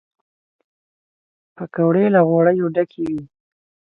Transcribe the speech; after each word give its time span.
پکورې 1.55 2.05
له 2.15 2.21
غوړیو 2.27 2.67
ډکې 2.75 3.03
وي 3.11 3.23